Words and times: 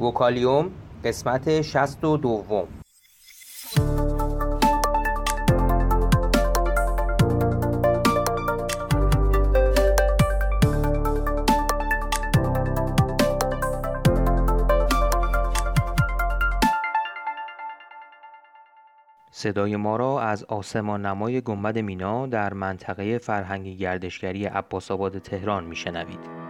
وکالیوم 0.00 0.70
قسمت 1.04 1.60
شست 1.60 2.04
و 2.04 2.16
دوم 2.16 2.68
صدای 19.30 19.76
ما 19.76 19.96
را 19.96 20.20
از 20.20 20.44
آسمان 20.44 21.06
نمای 21.06 21.40
گنبد 21.40 21.78
مینا 21.78 22.26
در 22.26 22.52
منطقه 22.54 23.18
فرهنگی 23.18 23.76
گردشگری 23.76 24.44
عباس 24.44 24.90
آباد 24.90 25.18
تهران 25.18 25.64
میشنوید. 25.64 26.44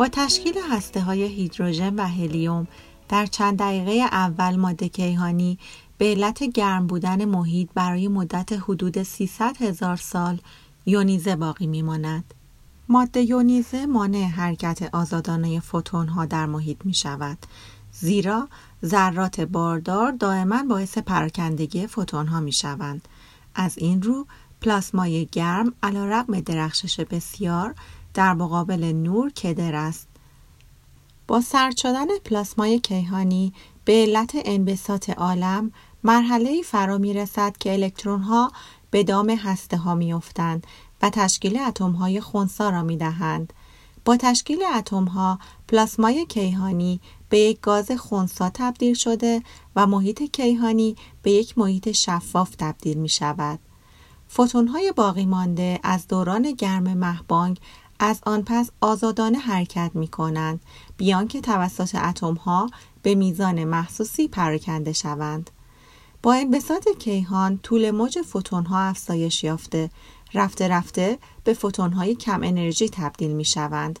با 0.00 0.08
تشکیل 0.12 0.54
هسته 0.70 1.00
های 1.00 1.22
هیدروژن 1.22 1.94
و 1.94 2.06
هلیوم 2.06 2.66
در 3.08 3.26
چند 3.26 3.58
دقیقه 3.58 3.92
اول 3.92 4.56
ماده 4.56 4.88
کیهانی 4.88 5.58
به 5.98 6.04
علت 6.04 6.42
گرم 6.42 6.86
بودن 6.86 7.24
محیط 7.24 7.68
برای 7.74 8.08
مدت 8.08 8.52
حدود 8.52 9.02
300 9.02 9.56
هزار 9.62 9.96
سال 9.96 10.40
یونیزه 10.86 11.36
باقی 11.36 11.66
میماند. 11.66 12.34
ماده 12.88 13.20
یونیزه 13.22 13.86
مانع 13.86 14.24
حرکت 14.24 14.94
آزادانه 14.94 15.60
فوتون 15.60 16.08
ها 16.08 16.26
در 16.26 16.46
محیط 16.46 16.78
می 16.84 16.94
شود 16.94 17.38
زیرا 17.92 18.48
ذرات 18.84 19.40
باردار 19.40 20.12
دائما 20.12 20.62
باعث 20.62 20.98
پراکندگی 20.98 21.86
فوتون 21.86 22.26
ها 22.26 22.40
می 22.40 22.52
شوند. 22.52 23.08
از 23.54 23.78
این 23.78 24.02
رو 24.02 24.26
پلاسمای 24.60 25.28
گرم 25.32 25.72
علا 25.82 26.06
رقم 26.06 26.40
درخشش 26.40 27.00
بسیار 27.00 27.74
در 28.14 28.34
مقابل 28.34 28.84
نور 28.84 29.30
کدر 29.30 29.74
است. 29.74 30.08
با 31.28 31.40
سرد 31.40 31.76
شدن 31.76 32.18
پلاسمای 32.24 32.80
کیهانی 32.80 33.52
به 33.84 33.92
علت 33.92 34.30
انبساط 34.34 35.10
عالم 35.10 35.72
مرحله 36.04 36.62
فرا 36.62 36.98
می 36.98 37.14
رسد 37.14 37.56
که 37.56 37.72
الکترون 37.72 38.22
ها 38.22 38.52
به 38.90 39.04
دام 39.04 39.30
هسته 39.30 39.76
ها 39.76 39.94
می 39.94 40.12
افتند 40.12 40.66
و 41.02 41.10
تشکیل 41.10 41.58
اتم 41.58 41.92
های 41.92 42.20
خونسا 42.20 42.70
را 42.70 42.82
می 42.82 42.96
دهند. 42.96 43.52
با 44.04 44.16
تشکیل 44.16 44.62
اتم 44.76 45.04
ها 45.04 45.38
پلاسمای 45.68 46.26
کیهانی 46.26 47.00
به 47.28 47.38
یک 47.38 47.60
گاز 47.60 47.92
خونسا 47.92 48.50
تبدیل 48.54 48.94
شده 48.94 49.42
و 49.76 49.86
محیط 49.86 50.22
کیهانی 50.22 50.96
به 51.22 51.30
یک 51.30 51.58
محیط 51.58 51.90
شفاف 51.90 52.54
تبدیل 52.58 52.98
می 52.98 53.08
شود. 53.08 53.58
فوتون 54.28 54.68
های 54.68 54.92
باقی 54.96 55.26
مانده 55.26 55.80
از 55.82 56.08
دوران 56.08 56.52
گرم 56.52 56.82
مهبانگ 56.82 57.60
از 58.02 58.20
آن 58.26 58.42
پس 58.46 58.70
آزادانه 58.80 59.38
حرکت 59.38 59.90
می 59.94 60.08
کنند 60.08 60.60
بیان 60.96 61.28
که 61.28 61.40
توسط 61.40 61.94
اتم 61.94 62.34
ها 62.34 62.70
به 63.02 63.14
میزان 63.14 63.64
محسوسی 63.64 64.28
پراکنده 64.28 64.92
شوند. 64.92 65.50
با 66.22 66.34
انبساط 66.34 66.88
کیهان 66.98 67.58
طول 67.58 67.90
موج 67.90 68.18
فوتون 68.22 68.66
ها 68.66 68.80
افزایش 68.80 69.44
یافته 69.44 69.90
رفته 70.34 70.68
رفته 70.68 71.18
به 71.44 71.54
فوتون 71.54 71.92
های 71.92 72.14
کم 72.14 72.42
انرژی 72.42 72.88
تبدیل 72.88 73.30
می 73.30 73.44
شوند. 73.44 73.98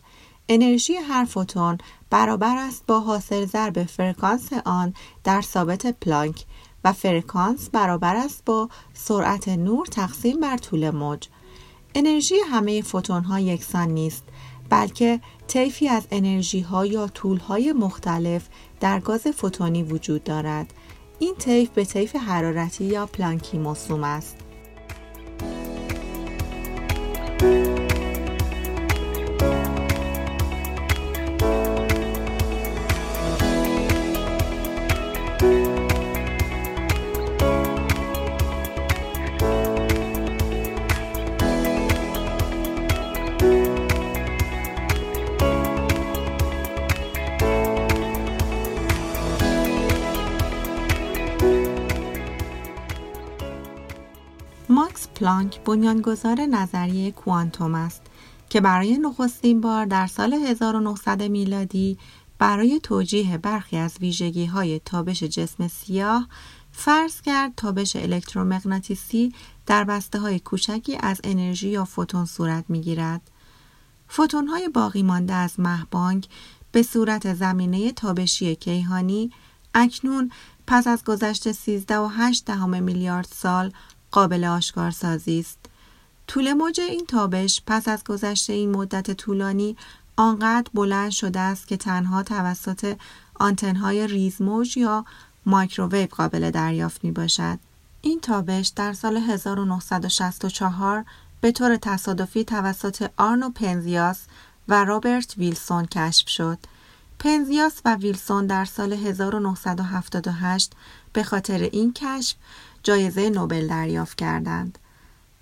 انرژی 0.48 0.94
هر 0.94 1.24
فوتون 1.24 1.78
برابر 2.10 2.56
است 2.56 2.86
با 2.86 3.00
حاصل 3.00 3.46
ضرب 3.46 3.84
فرکانس 3.84 4.52
آن 4.64 4.94
در 5.24 5.40
ثابت 5.40 5.86
پلانک 5.86 6.44
و 6.84 6.92
فرکانس 6.92 7.70
برابر 7.70 8.16
است 8.16 8.44
با 8.44 8.68
سرعت 8.94 9.48
نور 9.48 9.86
تقسیم 9.86 10.40
بر 10.40 10.56
طول 10.56 10.90
موج. 10.90 11.28
انرژی 11.94 12.34
همه 12.50 12.82
فوتون 12.82 13.24
ها 13.24 13.40
یکسان 13.40 13.88
نیست 13.88 14.24
بلکه 14.68 15.20
طیفی 15.46 15.88
از 15.88 16.06
انرژی 16.10 16.60
ها 16.60 16.86
یا 16.86 17.06
طول 17.06 17.38
های 17.38 17.72
مختلف 17.72 18.48
در 18.80 19.00
گاز 19.00 19.26
فوتونی 19.26 19.82
وجود 19.82 20.24
دارد. 20.24 20.74
این 21.18 21.34
طیف 21.34 21.68
به 21.68 21.84
طیف 21.84 22.16
حرارتی 22.16 22.84
یا 22.84 23.06
پلانکی 23.06 23.58
موسوم 23.58 24.04
است. 24.04 24.36
پلانک 55.14 55.60
بنیانگذار 55.64 56.40
نظریه 56.40 57.10
کوانتوم 57.12 57.74
است 57.74 58.02
که 58.48 58.60
برای 58.60 58.98
نخستین 58.98 59.60
بار 59.60 59.84
در 59.84 60.06
سال 60.06 60.32
1900 60.32 61.22
میلادی 61.22 61.98
برای 62.38 62.80
توجیه 62.82 63.38
برخی 63.38 63.76
از 63.76 63.96
ویژگی 64.00 64.46
های 64.46 64.80
تابش 64.84 65.22
جسم 65.22 65.68
سیاه 65.68 66.28
فرض 66.72 67.20
کرد 67.20 67.52
تابش 67.56 67.96
الکترومغناطیسی 67.96 69.34
در 69.66 69.84
بسته 69.84 70.18
های 70.18 70.40
کوچکی 70.40 70.96
از 70.96 71.20
انرژی 71.24 71.68
یا 71.68 71.84
فوتون 71.84 72.24
صورت 72.24 72.64
می 72.68 72.80
گیرد. 72.80 73.30
فوتون 74.08 74.48
های 74.48 74.68
باقی 74.68 75.02
مانده 75.02 75.34
از 75.34 75.60
مهبانگ 75.60 76.28
به 76.72 76.82
صورت 76.82 77.34
زمینه 77.34 77.92
تابشی 77.92 78.56
کیهانی 78.56 79.30
اکنون 79.74 80.30
پس 80.66 80.86
از 80.86 81.04
گذشت 81.04 81.52
13.8 81.52 82.42
دهم 82.46 82.82
میلیارد 82.82 83.28
سال 83.34 83.72
قابل 84.10 84.44
آشکارسازی 84.44 85.40
است. 85.40 85.58
طول 86.26 86.52
موج 86.52 86.80
این 86.80 87.06
تابش 87.06 87.62
پس 87.66 87.88
از 87.88 88.04
گذشته 88.04 88.52
این 88.52 88.70
مدت 88.70 89.10
طولانی 89.10 89.76
آنقدر 90.16 90.70
بلند 90.74 91.10
شده 91.10 91.40
است 91.40 91.68
که 91.68 91.76
تنها 91.76 92.22
توسط 92.22 92.96
آنتنهای 93.34 94.06
ریزموج 94.06 94.76
یا 94.76 95.04
مایکروویو 95.46 96.06
قابل 96.06 96.50
دریافت 96.50 97.04
می 97.04 97.10
باشد. 97.10 97.58
این 98.02 98.20
تابش 98.20 98.68
در 98.68 98.92
سال 98.92 99.16
1964 99.16 101.04
به 101.40 101.52
طور 101.52 101.76
تصادفی 101.76 102.44
توسط 102.44 103.10
آرنو 103.16 103.50
پنزیاس 103.50 104.20
و 104.68 104.84
رابرت 104.84 105.34
ویلسون 105.38 105.86
کشف 105.86 106.28
شد. 106.28 106.58
پنزیاس 107.20 107.80
و 107.84 107.94
ویلسون 107.94 108.46
در 108.46 108.64
سال 108.64 108.92
1978 108.92 110.72
به 111.12 111.22
خاطر 111.22 111.58
این 111.58 111.92
کشف 111.92 112.36
جایزه 112.82 113.30
نوبل 113.30 113.66
دریافت 113.66 114.18
کردند. 114.18 114.78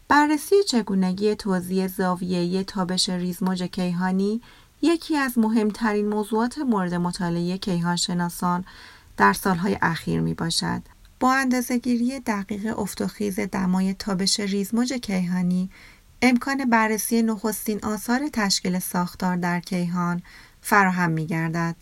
بررسی 0.09 0.55
چگونگی 0.69 1.35
توزیع 1.35 1.87
زاویه‌ای 1.87 2.65
تابش 2.65 3.09
ریزموج 3.09 3.63
کیهانی 3.63 4.41
یکی 4.83 5.17
از 5.17 5.39
مهمترین 5.39 6.09
موضوعات 6.09 6.59
مورد 6.59 6.95
مطالعه 6.95 7.59
کیهانشناسان 7.59 8.65
در 9.17 9.33
سالهای 9.33 9.79
اخیر 9.83 10.21
می 10.21 10.35
باشد. 10.35 10.83
با 11.21 11.35
اندازهگیری 11.35 12.21
دقیق 12.21 12.79
افتخیز 12.79 13.41
دمای 13.41 13.95
تابش 13.95 14.41
ریزموج 14.41 14.93
کیهانی 14.93 15.71
امکان 16.23 16.71
بررسی 16.71 17.23
نخستین 17.23 17.85
آثار 17.85 18.29
تشکیل 18.33 18.79
ساختار 18.79 19.37
در 19.37 19.61
کیهان 19.61 20.23
فراهم 20.63 21.11
می 21.11 21.27
گردد. 21.27 21.77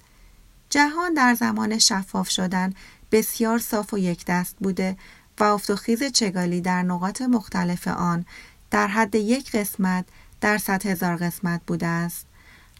جهان 0.71 1.15
در 1.15 1.35
زمان 1.35 1.79
شفاف 1.79 2.31
شدن 2.31 2.75
بسیار 3.13 3.59
صاف 3.59 3.95
و 3.95 3.99
یک 3.99 4.25
دست 4.25 4.57
بوده 4.61 4.97
و 5.41 5.45
افتخیز 5.45 6.05
چگالی 6.05 6.61
در 6.61 6.83
نقاط 6.83 7.23
مختلف 7.23 7.89
آن 7.89 8.27
در 8.71 8.87
حد 8.87 9.15
یک 9.15 9.53
قسمت 9.53 10.05
در 10.41 10.59
صد 10.59 10.87
هزار 10.87 11.17
قسمت 11.17 11.61
بوده 11.67 11.87
است. 11.87 12.27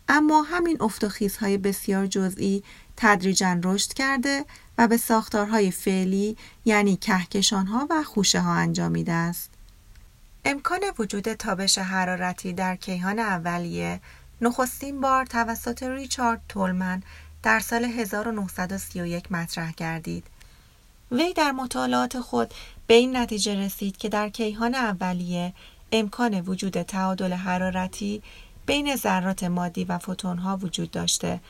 اما 0.09 0.43
همین 0.43 0.83
افتخیزهای 0.83 1.59
بسیار 1.59 2.07
جزئی 2.07 2.63
تدریجا 2.97 3.61
رشد 3.65 3.93
کرده 3.93 4.45
و 4.79 4.89
به 4.89 4.97
ساختارهای 4.97 5.71
فعلی 5.71 6.37
یعنی 6.65 6.97
کهکشانها 6.97 7.87
و 7.91 8.03
خوشه 8.03 8.41
ها 8.41 8.53
انجامیده 8.53 9.13
است. 9.13 9.51
امکان 10.45 10.81
وجود 10.99 11.33
تابش 11.33 11.79
حرارتی 11.79 12.53
در 12.53 12.77
کیهان 12.77 13.19
اولیه 13.19 14.01
نخستین 14.41 15.01
بار 15.01 15.27
توسط 15.27 15.83
ریچارد 15.83 16.41
تولمن 16.49 17.03
در 17.43 17.61
سال 17.61 17.85
1931 17.85 19.33
مطرح 19.33 19.73
گردید 19.73 20.25
وی 21.13 21.33
در 21.33 21.53
مطالعات 21.53 22.21
خود 22.21 22.55
به 22.87 22.95
این 22.95 23.17
نتیجه 23.17 23.55
رسید 23.55 23.97
که 23.97 24.09
در 24.09 24.29
کیهان 24.29 24.75
اولیه 24.75 25.53
امکان 25.93 26.41
وجود 26.41 26.83
تعادل 26.83 27.33
حرارتی 27.33 28.23
بین 28.67 28.97
ذرات 28.97 29.45
مادی 29.45 29.85
و 29.85 29.99
فوتونها 29.99 30.57
وجود 30.57 30.91
داشته 30.91 31.41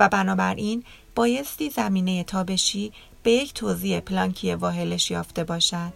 و 0.00 0.08
بنابراین 0.08 0.84
بایستی 1.14 1.70
زمینه 1.70 2.24
تابشی 2.24 2.92
به 3.22 3.30
یک 3.30 3.54
توضیح 3.54 4.00
پلانکی 4.00 4.54
واهلش 4.54 5.10
یافته 5.10 5.44
باشد. 5.44 5.92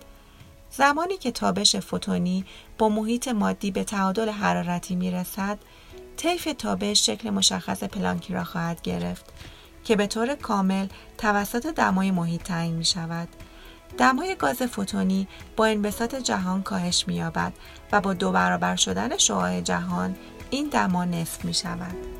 زمانی 0.71 1.17
که 1.17 1.31
تابش 1.31 1.77
فوتونی 1.77 2.45
با 2.79 2.89
محیط 2.89 3.29
مادی 3.29 3.71
به 3.71 3.85
تعادل 3.85 4.29
حرارتی 4.29 4.95
می 4.95 5.11
رسد، 5.11 5.59
طیف 6.21 6.49
تابش 6.59 7.07
شکل 7.07 7.31
مشخص 7.31 7.85
پلانکی 7.85 8.33
را 8.33 8.45
خواهد 8.45 8.83
گرفت 8.83 9.25
که 9.85 9.97
به 9.97 10.07
طور 10.07 10.35
کامل 10.35 10.87
توسط 11.19 11.67
دمای 11.67 12.11
محیط 12.11 12.43
تعیین 12.43 12.75
می 12.75 12.85
شود. 12.85 13.29
دمای 13.99 14.37
گاز 14.37 14.63
فوتونی 14.63 15.29
با 15.57 15.67
انبساط 15.67 16.15
جهان 16.15 16.63
کاهش 16.63 17.05
می 17.09 17.15
یابد 17.15 17.53
و 17.93 18.01
با 18.01 18.15
دو 18.15 18.33
برابر 18.33 18.77
شدن 18.77 19.17
شعاع 19.17 19.61
جهان 19.61 20.17
این 20.51 20.69
دما 20.69 21.05
نصف 21.05 21.45
می 21.45 21.55
شود. 21.55 22.20